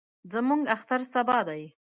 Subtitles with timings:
[0.33, 1.63] زموږ اختر سبا دئ.